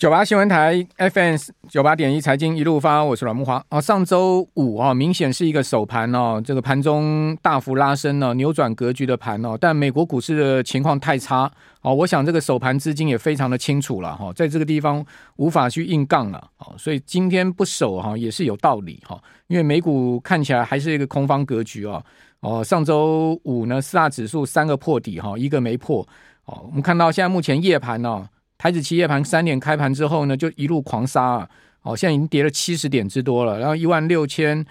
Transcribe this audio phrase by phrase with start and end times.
[0.00, 1.36] 九八新闻台 FM
[1.68, 3.78] 九八点一财经一路发，我是阮慕驊啊。
[3.78, 9.58] 上周五啊，明显是一个首盘哦，这个盘中大幅拉升呢，扭转格局的盘哦。
[9.60, 11.52] 但美国股市的情况太差
[11.82, 15.04] 哦，我想这个首盘资金也非常的清楚了哈，在这个地方
[15.36, 22.02] 无法去硬杠了哦，所以今天不守哈也是有道理哈，因为美股看起来还是一个空方格局哦。
[22.40, 26.00] 哦，上周五呢，四大指数三个破底哈，一个没破
[26.46, 26.62] 哦。
[26.68, 28.26] 我们看到现在目前夜盘呢。
[28.60, 31.48] 台子期夜盘三点开盘之后呢，就一路狂杀啊！
[31.80, 34.62] 哦，现在已经跌了七十点之多了，然后一万六千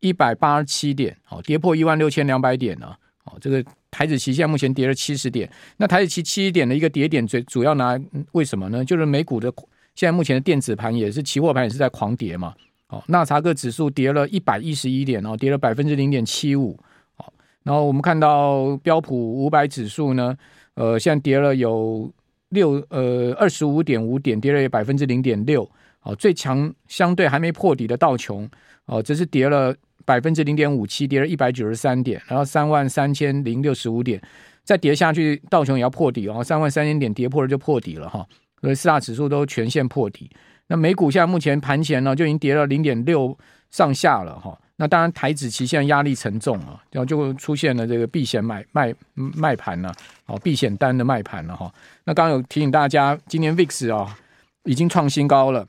[0.00, 2.98] 一百八十七点，哦，跌破一万六千两百点了。
[3.22, 7.96] 哦，这个台子期现在目前跌了七十点，那台子期七十点的一个跌点，最主要拿
[8.32, 8.84] 为什么呢？
[8.84, 9.52] 就是美股的
[9.94, 12.52] 现在目前的电子盘也是期货盘也是在狂跌嘛。
[12.88, 16.76] 哦，纳查克指数跌了一百一十一点哦，跌了百分之零点七五。
[17.18, 17.32] 哦，
[17.62, 20.36] 然后我们看到标普五百指数呢，
[20.74, 22.12] 呃，现在跌了有。
[22.50, 25.68] 六呃二十五点五点，跌了百分之零点六。
[26.02, 28.48] 哦，最强相对还没破底的道琼，
[28.86, 29.74] 哦，这是跌了
[30.04, 34.22] 百分之零点五七，跌了一百九十三点，然后三万三千零六十五点，
[34.62, 38.24] 再跌下去，道琼也要破底哦，三万三千点跌破了就破底了哈。
[38.60, 40.30] 所以四大指数都全线破底。
[40.68, 43.36] 那美股现在目前盘前呢，就已经跌了零点六
[43.70, 44.58] 上下了哈。
[44.80, 49.92] 那当然，台指期现在压力沉重啊，然后就出现了这个避险买卖卖盘了，
[50.26, 51.68] 哦，避险单的卖盘了哈。
[52.04, 54.16] 那刚刚有提醒大家，今年 VIX 啊
[54.62, 55.66] 已经创新高了，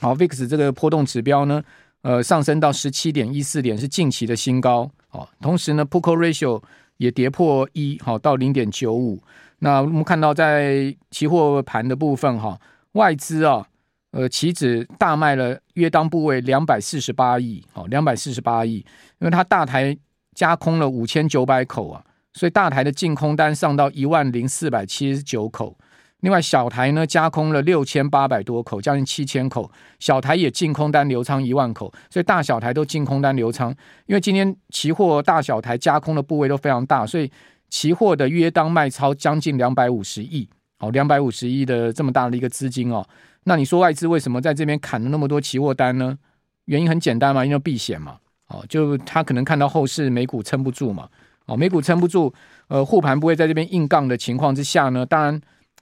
[0.00, 1.62] 好，VIX 这个波动指标呢，
[2.00, 4.90] 呃，上升到十七点一四点，是近期的新高。
[5.10, 6.62] 哦，同时呢，Put Call Ratio
[6.96, 9.22] 也跌破一，好，到零点九五。
[9.58, 12.58] 那我们看到在期货盘的部分哈，
[12.92, 13.68] 外资啊。
[14.10, 18.76] 呃，期指大卖了约当部位两百四十八亿，哦，两百四十八亿，
[19.18, 19.96] 因为它大台
[20.34, 25.76] 加空了五千九百口啊，所以大台的净空单上到一万零四百七十九口。
[26.20, 33.70] 另外小台呢加空了六千八百多口，将近七千口，小台也净空单流仓一万口，所以大小台都净空单流仓。
[34.06, 37.30] 因为今天期货大小台加空的部位都非常大，所以
[37.68, 40.48] 期货的约当卖超将近两百五十亿，
[40.80, 43.06] 哦，两百五十亿的这么大的一个资金哦。
[43.44, 46.18] 那你说外资为什么在这边砍了那么多期货单呢？
[46.66, 48.16] 原因很简单嘛，因为避险嘛。
[48.48, 51.08] 哦，就他可能看到后市美股撑不住嘛。
[51.46, 52.32] 哦，美股撑不住，
[52.68, 55.40] 呃，护盘不会在这边硬杠的情况之下呢，当然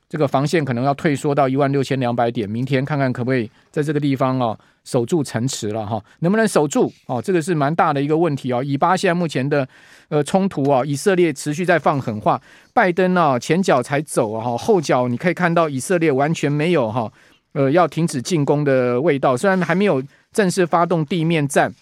[0.09, 2.49] 这个防线可能要退缩到一万六千两百点。
[2.49, 6.01] 明天看看可不可以在这个地方哦守住城池了哈？
[6.21, 6.93] 能不能守住？
[7.07, 8.63] 哦，这个是蛮大的一个问题哦。
[8.63, 9.69] 以巴现在目前的
[10.09, 12.41] 呃冲突啊，以色列持续在放狠话，
[12.73, 17.13] 拜登呢前脚才走啊，后脚你可以看到以色列完全没有哈。
[17.57, 21.75] 呃，要停止进攻的味道，虽然还没有正式发动地面战，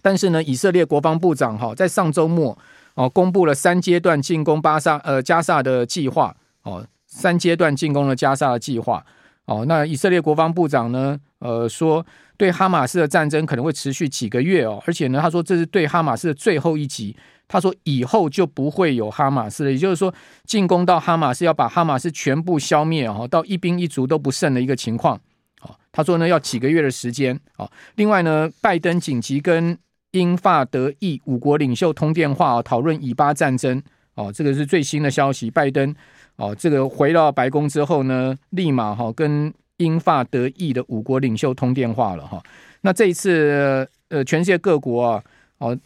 [0.00, 2.56] 但是呢，以色列国防部长哈在上周末
[2.94, 9.04] 哦公布了三阶段进攻巴萨呃加萨的计划哦，三阶段进攻了加萨的计划
[9.44, 12.06] 哦，那以色列国防部长呢呃说，
[12.38, 17.14] 对哈马斯的战争可能会持续几个月哦，而且呢，他说这是对哈马斯的最后一击。
[17.54, 20.12] 他说：“以后就不会有哈马斯了，也就是说，
[20.44, 25.16] 进攻到哈马斯要把哈马斯全部消灭哦，到一兵一卒都不剩的一个情况。
[25.62, 27.38] 哦，他说呢，要几个月的时间。
[27.56, 29.78] 哦，另外呢，拜登紧急跟
[30.10, 33.80] 英法德意五国领袖通电话，讨论以巴战争。
[34.16, 35.48] 哦，这个是最新的消息。
[35.48, 35.94] 拜登
[36.34, 42.42] 哦，这个回到白宫之后呢，立马哈跟英法德意的五国领袖通电话了哈。
[42.80, 45.22] 那这一次呃，全世界各国啊，
[45.58, 45.78] 哦，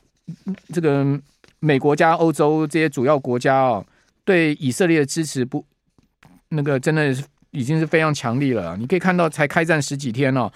[0.73, 1.07] 这个。”
[1.61, 3.85] 美国加欧洲这些主要国家哦，
[4.25, 5.65] 对以色列的支持不，
[6.51, 8.77] 那个真的是已经是非常强力了。
[8.77, 10.51] 你可以看到，才开战十几天哦，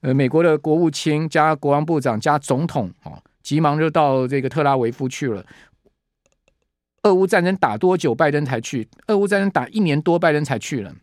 [0.00, 5.44] 呃，美国的国务卿加国防部长加总统哦，急忙就到这个特拉维夫去了。
[7.04, 8.88] 俄乌战争打多久，拜登才去？
[9.06, 10.94] 俄乌战争打一年多，拜登才去了。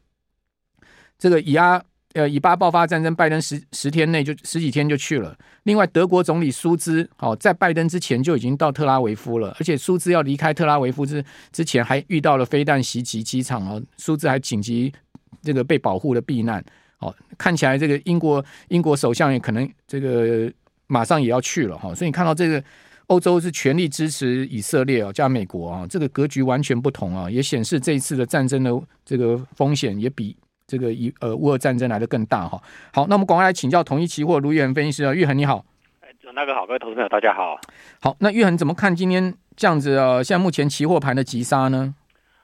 [1.17, 1.83] 这个以阿。
[2.15, 5.37] 呃，以巴爆发战争，拜登十十天内就十几天就去了。
[5.63, 11.21] 另外，德国总理苏兹哦，在拜登之前就已经到特拉维夫了，而且苏兹要离开特拉维夫之
[11.51, 13.83] 之前，还遇到了飞弹袭击机场哦。
[13.97, 14.93] 苏兹还紧急
[15.41, 16.63] 这个被保护的避难
[16.99, 17.13] 哦。
[17.37, 20.49] 看起来这个英国英国首相也可能这个
[20.87, 21.93] 马上也要去了哈。
[21.93, 22.63] 所以你看到这个
[23.07, 28.71] 欧洲是全力支持以色列哦，加美国啊，这个格局完全不同啊，也显示这一次的战争的
[29.03, 30.33] 这个风险也比。
[30.67, 32.59] 这个以呃乌俄战争来的更大哈，
[32.91, 35.63] 好，那我们赶快来请教同一期货卢玉恒分析师啊，玉恒你好，
[36.01, 37.59] 哎，那个好，各位投资朋友大家好，
[38.01, 40.23] 好，那玉恒怎么看今天这样子啊？
[40.23, 41.93] 现在目前期货盘的急杀呢？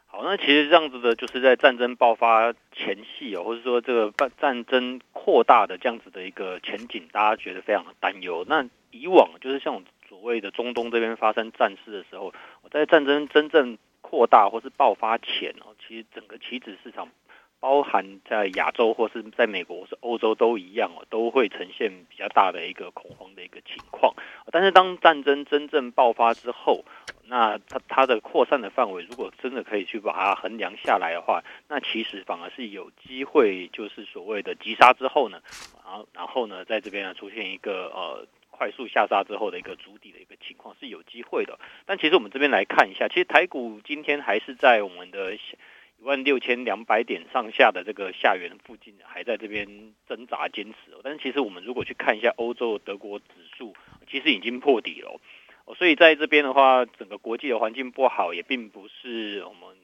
[0.06, 8.46] 好，那其实这样子的，就是在战争爆发前夕哦，或者说这个战战争扩大的这样子的一个前景，大家觉得非常的担忧。
[8.48, 12.32] 那以往就是像所谓的中东这边发生战事的时候，
[12.62, 17.08] 我在战争真正扩大或是爆发前哦，其实整个期指市场。
[17.62, 24.16] 包含在亚洲或是在美国或是欧洲都一样哦，都会呈现比较大的一个恐慌的一个情况。
[24.52, 26.84] 但是当战争真正爆发之后，
[27.28, 35.40] 那它它的扩散的范围，如果真的可以去把它衡量下来的话，那其实反而是有机会，就是所谓的急杀之后呢，
[35.86, 41.60] 然后然后呢，在这边呢出现一个呃快速下杀之后的一个筑底的一个情况是有机会的。
[41.86, 45.38] 但其实我们这边来看一下，其实台股今天还是在我们的。
[46.02, 50.92] 一万六千两百点上下的这个下缘附近，还在这边挣扎坚持。
[51.04, 53.26] 但是其实我们如果去看一下欧洲德国指
[53.56, 53.76] 数，
[54.10, 55.22] 其实已经破底了。
[55.78, 59.78] 所以在这边的话，整个国际的环境不好，也并不是我们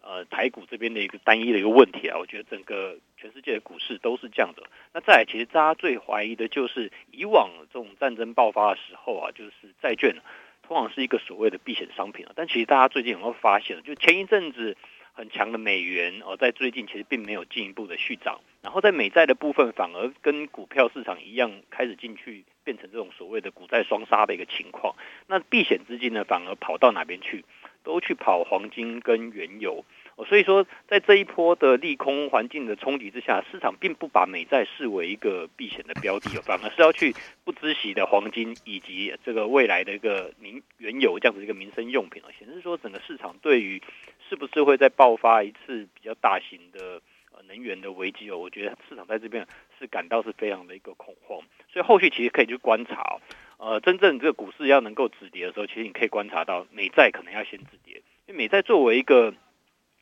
[0.00, 2.18] 呃台股这边的一个单一的一个问题啊。
[2.20, 4.62] 我觉得整个全世界的股市都是这样的。
[4.92, 10.14] 那再，其实大家最怀疑的就是以往这种战争爆发的时候啊，就是债券
[10.62, 12.32] 通常是一个所谓的避险商品啊。
[12.36, 14.76] 但其实大家最近有没有发现，就前一阵子。
[15.14, 24.96] 很强的美元哦，在最近其实并没有进一步的续涨，然后在美债的部分反而跟股票市场一样，开始进去变成这种所谓的股债双杀的一个情况。
[25.28, 27.44] 那避险资金呢，反而跑到哪边去？
[27.84, 29.84] 都去跑黄金跟原油。
[30.28, 37.12] 所以说，在这一波的利空环境的冲击之下，市场并不把美债视为一个避险的标的，反而是要去
[37.42, 43.82] 不知息的黄金以及这个未来的一个民原油这样子一个民生用品啊，显示说整个市场对于
[44.28, 47.02] 是不是会再爆发一次比较大型的
[47.48, 49.44] 能源的危机哦，我觉得市场在这边
[49.80, 51.40] 是感到是非常的一个恐慌，
[51.72, 53.18] 所以后续其实可以去观察，
[53.58, 59.34] 呃，真正这个股市要能够止跌的时候，其实你可以观察到美债可能要先止跌，因为美债作为一个。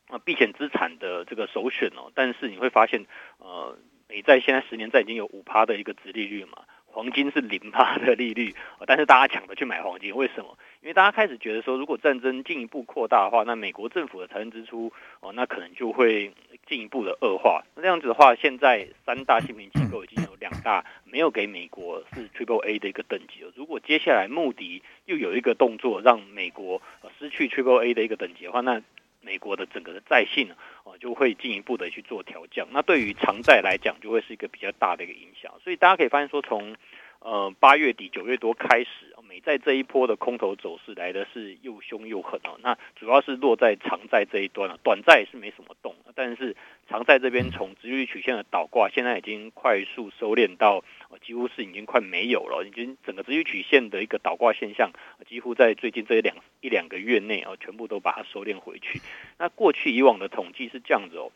[0.09, 3.05] 啊，避险资产的这个首选哦，但是你会发现，
[3.39, 3.77] 呃，
[4.07, 8.53] 美债现在十年债已经有五趴的一个殖利率嘛，黄金是零趴的利率，
[8.85, 10.57] 但是大家抢着去买黄金，为什么？
[10.81, 14.91] 因为大家开始觉得说，如果战争进一步扩大的话，那美国政府的财政支出
[15.21, 16.33] 哦，那可能就会
[16.67, 17.63] 进一步的恶化。
[17.75, 23.51] 那这样子的话，现在三大信评机构已经有两大没有给美国是 Triple A 的一个等级了。
[23.55, 26.81] 如果接下来穆迪又有一个动作，让美国
[27.17, 28.81] 失去 Triple A 的一个等级的话，那
[29.23, 30.51] 美国的整个的债信
[30.83, 32.67] 哦，就会进一步的去做调降。
[32.71, 35.51] 那对于长债来讲，就会是一个比较大的一个影响。
[35.63, 36.75] 所以大家可以发现说，从
[37.19, 39.09] 呃八月底九月多开始。
[39.25, 46.55] 美债这一波的空头走势来的是又凶又狠哦，那主要是落在长债这一端了，短债是没什么动，但是
[46.93, 50.83] 长债这边从殖利率曲线的倒挂，现在已经快速收敛到
[51.25, 54.91] 几乎是已经快没有了，已经整个殖利率曲线的一个倒挂现象，
[55.27, 59.01] 几乎在最近这一两一两个月内啊，全部都把它收敛回去。
[59.39, 61.31] 那过去以往的统计是这样子哦，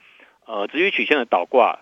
[0.46, 1.80] 呃，殖利率曲线的倒挂，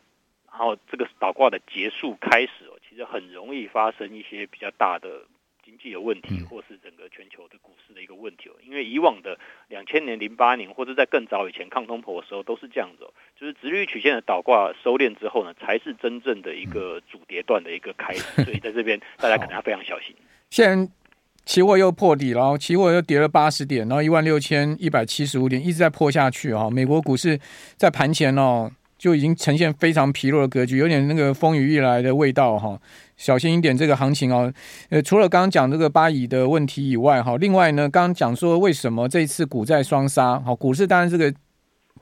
[0.50, 5.26] 然后这个倒挂的结束开始哦，其实很容易发生一些比较大的。
[5.66, 13.10] 经济的问题，或是整个全球的股市的一个问题哦，因为以往的两千年、零八年，或者在更早以前抗通膨的时候，都是这样子，
[13.40, 18.44] 就是殖利率曲线的倒挂收敛之后呢，才是真正的一个主跌段的一个开始。
[18.44, 20.16] 所以在这边大家可能要非常小心。
[20.50, 20.92] 现在
[21.46, 26.70] 期货又破底了，期货又跌了八十点，然后一万六千一百七十五点一直在破下去啊。
[26.70, 27.40] 美国股市
[27.76, 28.72] 在盘前哦。
[28.98, 32.80] 就已经呈现非常疲弱的格局，有点那个风雨欲来的味道哈，
[33.18, 34.52] 小心一点这个行情哦。
[34.90, 40.40] 呃，除了刚刚讲这个巴以的问题以外哈，另外呢，刚刚讲说为什么这一次股债双杀？
[40.40, 41.32] 好，股市当然这个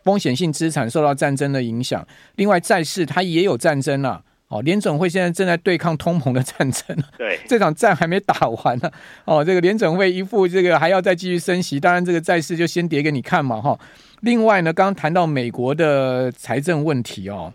[0.03, 2.05] 风险性资产受到战争的影响，
[2.35, 4.21] 另外债市它也有战争啊。
[4.49, 8.91] 哦，联准会现在正在对抗通膨的战争，对， 这场战还没打完呢。
[9.25, 13.79] 哦，这个联准会一副这个还要再继续升息，当然这个债市就先跌给你看嘛哈。
[14.21, 17.51] 另外呢，刚刚谈到美国的财政问题哦，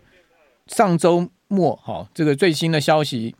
[0.67, 3.33] 上周末哈，这个最新的消息，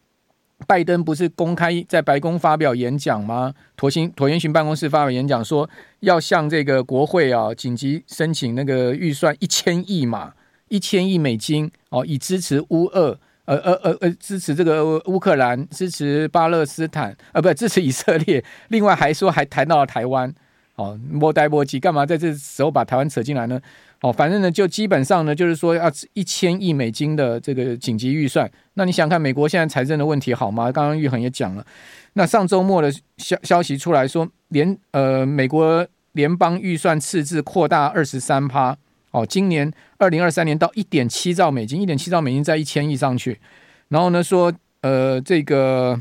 [0.68, 3.54] 拜登不是公开在白宫发表演讲吗？
[3.78, 5.68] 椭星椭圆形办公室发表演讲说，
[6.02, 10.34] 要向这个国会啊紧急申请那个预算一千亿嘛，
[10.68, 18.44] 一千亿美金哦，以支持乌俄，呃呃呃呃，支持这个乌克兰，支持巴勒斯坦，呃，不支持以色列。
[18.68, 20.34] 另外还说还谈到了台湾。
[20.80, 23.60] 哦，莫呆莫急，干嘛在这时候把台湾扯进来呢？
[24.00, 28.50] 哦，反正呢，就基本上呢，就是说要一千亿美金的这个紧急预算。
[28.76, 30.72] 那你想看美国现在财政的问题好吗？
[30.72, 31.66] 刚刚玉恒也讲了，
[32.14, 38.78] 那上周末的消消息出来说，联呃美国联邦预算赤字扩大二十三趴。
[39.12, 43.38] 哦，今年二零二三年到一点七兆美金，一点七兆美金在一千亿上去。
[43.90, 46.00] 然后呢说，呃，这个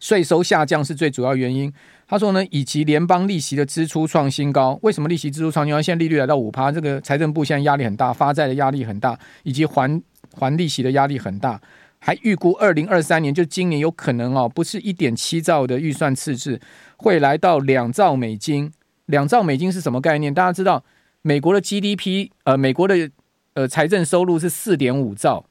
[0.00, 1.70] 税收下降是最主要原因。
[2.08, 5.82] 他说呢，以及联邦利息的支出创新高，为什么利息支出创新高？
[5.82, 10.00] 现在利率来到五趴，这个财政部现在压力很大，发债的压力很大，以及还
[10.32, 11.60] 还利息的压力很大，
[11.98, 16.60] 还预估二零二三年就今年有可能哦，不是一点七兆的预算赤字，
[16.96, 18.72] 会来到两兆美金。
[19.06, 20.32] 两兆美金是什么概念？
[20.32, 20.84] 大家知道，
[21.22, 23.10] 美国的 GDP，呃，美国的
[23.54, 25.44] 呃财政收入是四点五兆，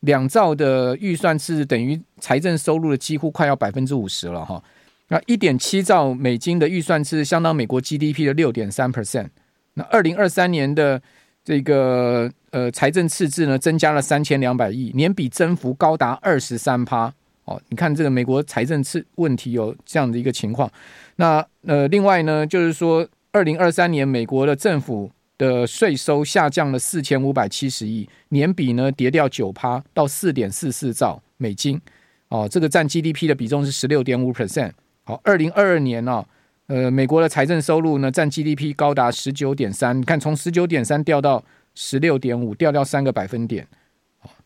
[0.00, 4.62] 两兆的预算是等于财政收入的几乎快要百分之五十了哈。
[5.08, 9.28] 那一点七兆美金的预算是相当美国 GDP 的六点三 percent。
[9.74, 11.00] 那二零二三年的
[11.44, 17.12] 这个呃财政赤字呢，增加了三千两百亿，年比增幅高达二十三趴。
[17.44, 20.68] 哦，你看这个美国财政赤问题有这样的一个情况。
[21.14, 25.08] 那呃，另外呢，就是说二零二三年美国的政府
[25.38, 31.80] 的税收下降了四千五百七十亿，年比呢跌掉九趴到四点四四兆美金。
[32.28, 34.72] 哦，这个占 GDP 的比重是十六点五 percent。
[35.08, 36.26] 好，二零二二年呢、哦，
[36.66, 41.44] 呃，美国的财政收入呢占 GDP 高达十九点三，你看从十九点三掉到
[41.76, 43.64] 十六点五，掉掉三个百分点。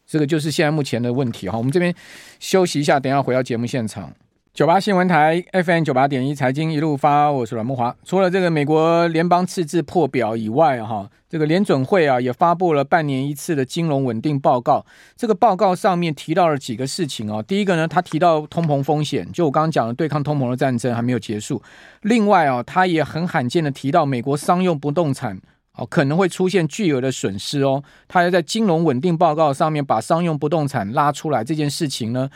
[0.07, 1.57] 这个就是现在目前的问题哈。
[1.57, 1.95] 我们这边
[2.39, 4.13] 休息一下，等一下回到节目现场。
[4.53, 7.95] 九八新闻台 FM 九八点一财经一路发，我是阮慕华。
[8.05, 14.85] 除了这个美国联邦赤字破表以外，哈，这个联准会啊也发布了半年一次的金融稳定报告。
[15.17, 17.41] 这个报告上面提到了几个事情啊。
[17.41, 21.63] 第一个呢，他提到通膨风险，就我刚刚讲的对抗通膨的战争还没有结束。
[22.03, 25.41] 另外啊，他也很罕见的提到美国商用不动产。
[25.77, 27.81] 哦，可能会出现巨额的损失哦。
[28.09, 32.29] 他要在金融稳定报告上面把商用不动产拉出来，这件事情呢，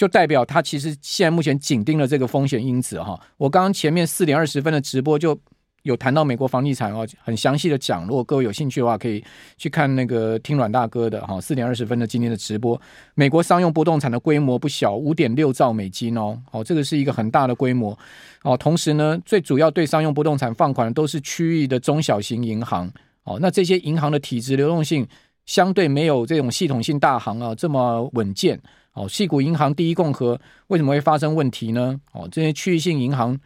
[0.00, 3.20] 就代表他其实现在目前紧盯了这个风险因子哈。
[3.36, 5.38] 我刚刚前面四点二十分的直播就。
[5.82, 8.06] 有谈到美国房地产哦，很详细的讲。
[8.06, 9.24] 如果各位有兴趣的话，可以
[9.56, 12.78] 去看那个听阮大哥的哈，四点二十分的今天的直播。
[13.14, 17.98] 美国商用不动产的规模不小，五点六兆美金哦，哦，这个是一个很大的规模
[18.42, 18.54] 哦。
[18.54, 22.92] 同时呢，最主要对商用不动产放款的都是区域的中小型银行
[23.24, 23.38] 哦。
[23.40, 25.08] 那这些银行的体质流动性
[25.46, 28.60] 相对没有这种系统性大行啊这么稳健
[28.94, 29.08] 哦。
[29.08, 32.00] 矽谷银行、第一共和为什么会发生问题呢？
[32.12, 33.38] 哦，这些区域性银行。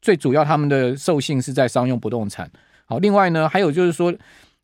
[0.00, 2.50] 最主要，他们的授信是在商用不动产。
[2.86, 4.12] 好，另外呢，还有就是说，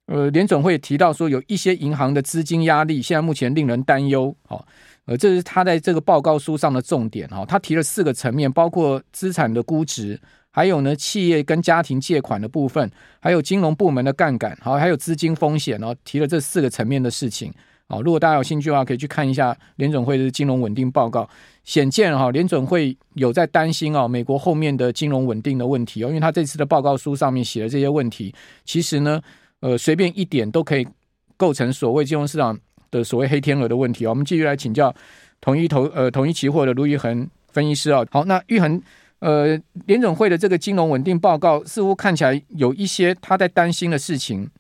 [0.06, 4.34] 呃，联准会提到说，有一些银行的资金压力，现在目前令人担忧。
[4.44, 4.66] 好，
[5.04, 7.28] 呃，这是他在这个报告书上的重点。
[7.28, 15.78] 哈，他提了四个层面，包括资产的估值，还有呢，企业跟家庭借款的部分，还有金融部门的杠杆，好，还有资金风险。
[15.78, 17.54] 然后提了这四个层面的事情。
[17.90, 21.26] 好，如果大家有兴趣的话，可以去看一下联准会的金融稳定报告。
[21.64, 28.34] 显见哈，联准会有在担心啊，美国后面的金融稳定的问题哦，因为他这次的报告书上面写的这些问题，
[28.66, 29.20] 其实呢，
[29.60, 30.86] 呃，随便一点都可以
[31.38, 32.58] 构成所谓金融市场
[32.90, 34.10] 的所谓黑天鹅的问题哦。
[34.10, 34.94] 我们继续来请教
[35.40, 38.04] 统一投呃统一期货的卢玉恒分析师啊。
[38.10, 38.82] 好，那玉恒，
[39.20, 44.50] 呃，联准会的这个金融稳定报告似乎看起来有一些他在担心的事情。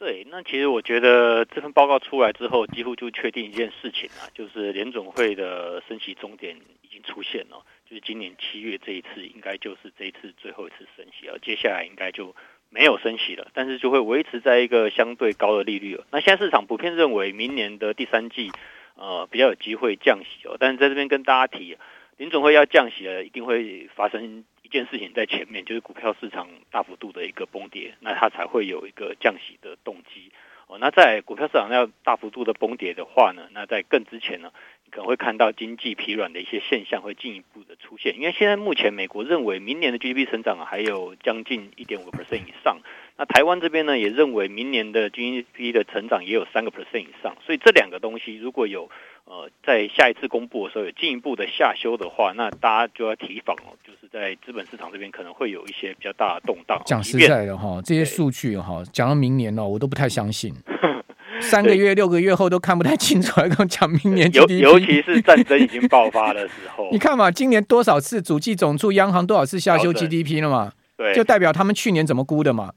[0.00, 12.34] 对，那其实我觉得这份报告出来之后，几乎就确定一件事情啊，就是联总会的升息终点已经出现了，就是今年七月这一次，应该就是这一次最后一次升息了，接下来应该就
[12.70, 16.06] 没有升息了，但是就会维持在一个相对高的利率了。
[16.10, 18.50] 那现在市场普遍认为，明年的第三季，
[18.94, 20.56] 呃，比较有机会降息哦。
[20.58, 21.76] 但是在这边跟大家提，
[22.16, 24.46] 联总会要降息了，一定会发生。
[24.70, 30.32] 件事情在前面，就是股票市场大幅度的一个崩跌，那它才会有一个降息的动机
[30.66, 30.78] 哦。
[30.80, 34.52] 那在股票市场要大幅度的崩跌的话呢，那在更之前呢，
[34.90, 38.16] 可能会看到经济疲软的一些现象会进一步的出现。
[38.16, 42.78] 因为现在目前美国认为明年的 GDP 成长还有将近一点五个 percent 以上，
[43.20, 48.90] 那台湾这边呢也认为明年的 GDP 的成长也有三个 percent 以上，所以这两个东西如果有。
[49.26, 56.82] 呃，在下一次公布的时候有进一步的下修的话，那大家就要提防哦，就是在资本市场这边可能会有一些比较大的动荡。
[56.84, 60.52] 讲实在的哈，这些数据哈，讲到明年哦，我都不太相信。
[61.40, 66.88] 三个月、六个月后都看不太清楚，还跟我讲明年 GDP，尤尤其是战争已经爆发的时候。
[66.90, 70.72] 你看嘛，今年多少次主计总处、央行多少次下修 GDP 了嘛？
[70.96, 72.72] 对，就代表他们去年怎么估的嘛？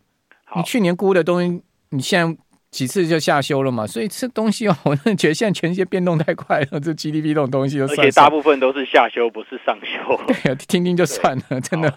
[0.55, 2.38] 你去年估的东西，你现在。
[2.74, 10.19] 几次就下修了嘛，所以这东西哦，我真的觉得现在全世界变动太快了，这 GDP 这种东西就算算，而且大部分都是下修，不是上修。
[10.25, 11.93] 对啊，听听就算了，真的。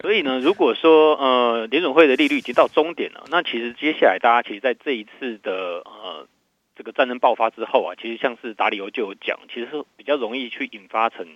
[0.00, 6.28] 所以呢，如果说呃联准会的利率已经到终点了，那其实接下来大家其实在这一次的呃
[6.76, 11.26] 这个战争爆发之后啊，其实像是达里欧就有讲，其实是比较容易去引发成。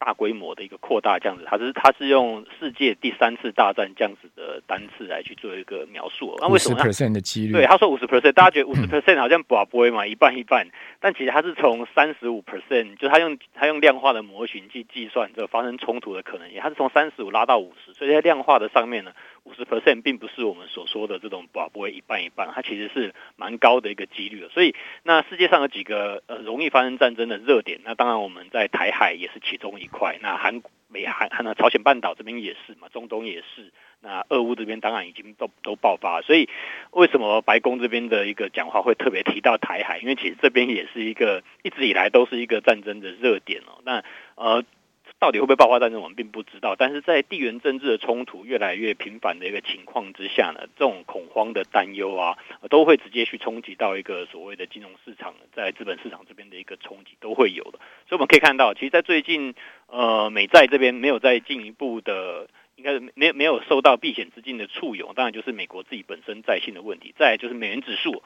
[0.00, 6.34] 大规模的一个扩大，这样子，它是它是用世界第三次大战这样子的单次来去做一个描述。
[6.40, 7.52] 那为什么五十 percent 的几率？
[7.52, 10.66] 对，他说五十 percent，大家觉得五十 percent 好像不会嘛，一半一半。
[11.00, 19.12] 但其实他是从三十五 percent，就他用他用量化的模型去计算这发生冲突的可能性，他是从三十五拉到五十，所以在量化的上面呢，
[19.44, 24.48] 五十 percent 并不是我们所说的这种不不会一半一半，它其实是蛮高的一个几率的。
[24.50, 30.18] 所以，那世界上有几个呃容易发生战争的热点，那当然我们在台海也是其中一块。
[30.20, 33.72] 那韩美韩和那朝鲜半岛这边也是嘛，中东也是。
[34.02, 36.48] 那俄乌这边当然已经都都爆发，所以
[36.90, 39.98] 为什么白宫这边的一个讲话会特别提到台海？
[39.98, 43.80] 因为其实这边也是一个一直以来都是一个战争的热点哦。
[43.84, 44.04] 那
[44.34, 44.64] 呃。
[45.20, 46.74] 到底会不会爆发战争，我们并不知道。
[46.76, 52.38] 但是在地缘政治的冲突越来越频繁的一个情况之下呢，这种恐慌的担忧啊，
[52.70, 57.78] 都会直接去冲击到一个所谓的金融市场，在资本市场这边的一个冲击都会有的。
[58.08, 59.54] 所以我们可以看到，其实，在最近，
[59.86, 62.48] 呃，美债这边没有再进一步的。
[62.76, 67.12] 应该是没没有受到避险资金的簇拥，当然就是美国自己本身在信的问题。
[67.18, 68.22] 再就是美元指数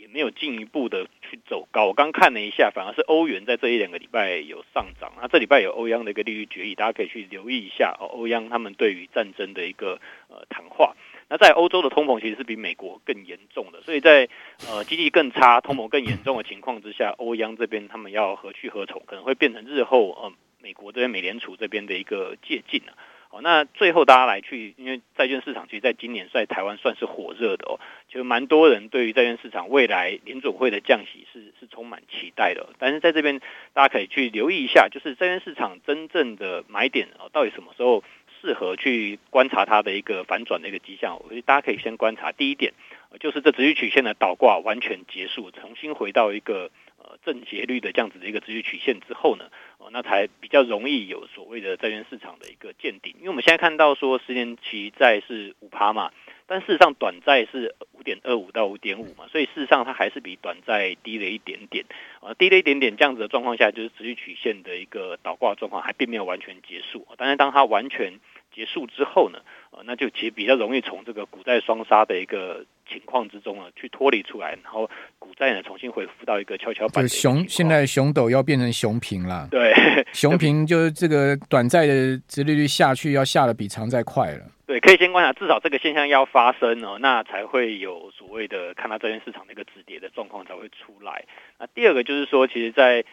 [0.00, 1.86] 也没有进一步的去走高。
[1.86, 5.12] 我刚看了一下，反而是欧元在这一两个礼拜有上涨。
[5.20, 8.06] 那这礼拜有欧央的一个利率决议，大家可以去留意一下哦。
[8.06, 10.96] 欧央他们对于战争的一个呃谈话。
[11.28, 14.28] 那在欧洲的通膨其实是比美国更严重的，所以在
[14.66, 22.96] 呃经济更差、通膨更严重的情况之下，欧央这边他们要何去何从，可能会变成日后呃美国这边美联储这边的一个借镜啊。
[23.32, 32.70] 好，那最后大家来去，因为债券市场其实在今年在台湾算是火热的哦，就蛮多人对于债券市场未来联准会的降息是是充满期待的。
[32.80, 33.40] 但是在这边
[33.72, 38.02] 大家可以去留意一下，就是债券市场真正的买点哦，到底什么时候
[38.40, 41.16] 适合去观察它的一个反转的一个迹象？
[41.22, 42.72] 我觉得大家可以先观察第一点，
[43.20, 46.72] 就是这直率曲线的倒挂完全结束，重新回到一个。
[47.02, 53.14] 呃正斜率的这样子的一个持续曲线之后呢，哦，那才比较容易有所谓的债券市场的一个见顶。
[53.18, 56.12] 因为我们现在看到说十年期债是五趴嘛，
[56.46, 61.84] 但事实上短债是五点二五到五点五嘛，所以事实上它还是比短债低了一点点。
[62.20, 67.06] 啊，低了一点点这样子的状况下，就是持续曲线的一个倒挂状况还并没有完全结束。
[67.16, 68.12] 当然当它完全
[68.54, 69.38] 结束之后呢，
[69.70, 74.88] 呃，那就其实比较容易从这个股债双杀的一个情况之中啊，去脱离出来，然后
[75.18, 77.06] 股债呢重新恢复到一个跷跷板。
[77.06, 79.48] 就熊现在熊斗要变成熊平了。
[79.50, 79.72] 对，
[80.12, 84.44] 熊平就是这个短债的殖利率下去要下的比长债快了。
[84.66, 91.24] 对，可以先观察，至少这个现象要发生哦，那才会有所谓的看到债券市场的一个止跌的状况才会出来。
[91.58, 93.04] 那第二个就是说，其实在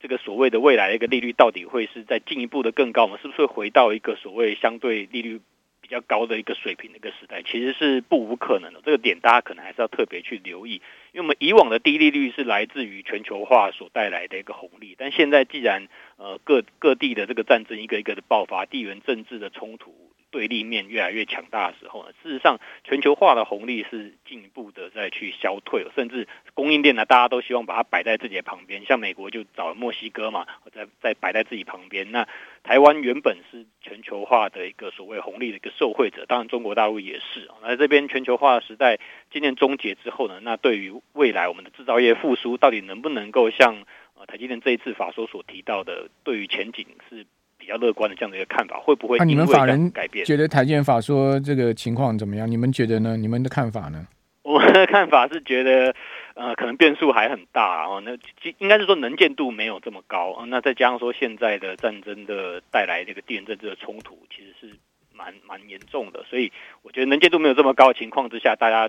[0.00, 3.12] 这个所谓的未来一个利率到底会是在进一步的更高吗？
[3.12, 5.40] 我们是不是会回到一个所谓相对利率
[5.80, 7.42] 比较高的一个水平的一个时代？
[7.42, 8.80] 其实是不无可能的。
[8.84, 10.82] 这个点大家可能还是要特别去留意，
[11.12, 20.07] 因为我们以往的低利率是来自于全球化所带来的一个红利，但现在既然呃各各地的这个战争一个一个的爆发，地缘政治的冲突。
[20.30, 32.12] 对立面越来越强大的时候呢，事实上全球化的红利是进一步的在去消退，甚至供应链呢，大家都希望把它摆在自己的旁边，像美国就找了墨西哥嘛，在在摆在自己旁边。
[32.12, 32.28] 那
[32.62, 37.50] 台湾原本是全球化的一个所谓红利的一个受惠者，当然中国大陆也是。
[37.62, 38.98] 那这边全球化时代
[39.30, 47.26] 今年终结之后呢，那对于未来我们的制造业复苏，到底能不能够像呃台积电这一次法说所提到的，对于前景是？
[47.68, 49.18] 比较乐观的这样的一个看法，会不会？
[49.18, 50.24] 那你们法人改变？
[50.24, 52.50] 觉得台建法说这个情况怎么样？
[52.50, 53.14] 你们觉得呢？
[53.14, 54.06] 你们的看法呢？
[54.42, 55.94] 我们的看法是觉得，
[56.32, 58.00] 呃，可能变数还很大哦。
[58.02, 58.16] 那
[58.56, 60.46] 应该是说能见度没有这么高。
[60.46, 64.74] 那再加上说现在的战争的带来这个地缘政治的冲突，其实是
[65.12, 66.24] 蛮蛮严重的。
[66.30, 66.50] 所以
[66.80, 68.88] 我觉得能见度没有这么高的情况之下，大家。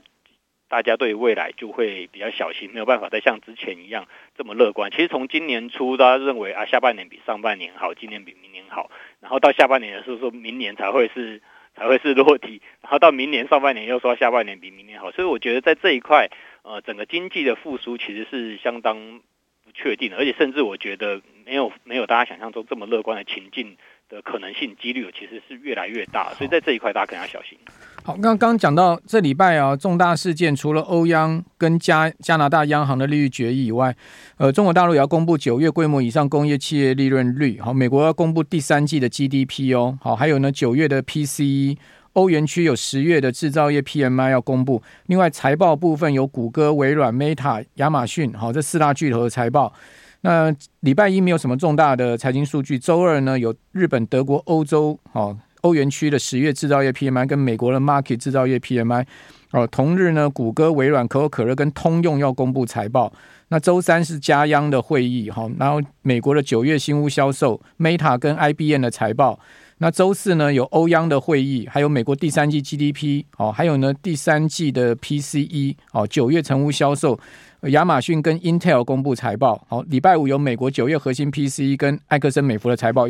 [0.71, 4.05] 大家对未来就会比较小心，没有办法再像之前一样
[4.37, 4.91] 这么乐观。
[4.91, 11.41] 其实从今年初，大家认为啊，下半年比上半年好，今年比明年好，然后到下半年的时候说明年才会是
[11.75, 15.11] 才会是落地，然后到明年上半年又说下半年比明年好。
[15.11, 16.29] 所以我觉得在这一块，
[16.63, 19.21] 呃，整个经济的复苏其实是相当
[19.63, 23.77] 不确定的，而且甚至我觉得没有没有大家想象中这么乐观的情境。
[24.09, 27.57] 的可能性几率其实是越来越大，所以在这一块大家更要小心。
[28.03, 33.95] 好，刚刚讲到这礼拜啊，重大事件除了欧央跟加加拿大央行的利率决议以外，
[34.37, 37.59] 呃，中国大陆也要公布九月规模以上工业企业利润率。
[37.59, 39.97] 好，美国要公布第三季的 GDP 哦。
[40.01, 41.77] 好，还有呢，九月的 PCE，
[42.13, 44.81] 欧元区有十月的制造业 PMI 要公布。
[45.05, 49.71] 另外，财报部分有谷歌、微软、Meta、亚马逊，好，这四大巨头的财报。
[50.21, 59.05] 那礼拜一没有什么重大的财经数据，周二呢，有日本、德国、欧洲、哦欧元区的十月制造业 PMI 跟美国的 Market 制造业 PMI
[59.51, 63.11] 哦，同日呢，谷歌、微软、可口可乐跟通用要公布财报。
[63.49, 69.37] 那周三是加央的会议哈，然后美国的九月新屋销售、Meta 跟 IBM 的财报。
[69.79, 77.19] 那周四呢，有欧央的会议，还有美国第三季 GDP 哦，还有呢第三季的 PCE 哦，九月成屋销售。
[77.67, 83.05] 亚马逊跟 Intel 公布财报，好，礼拜五有美国九月核心 PC 跟埃克森美孚的财报，